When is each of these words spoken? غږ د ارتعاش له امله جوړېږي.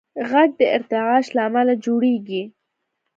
غږ 0.29 0.49
د 0.59 0.61
ارتعاش 0.75 1.25
له 1.35 1.41
امله 1.47 1.73
جوړېږي. 1.85 2.43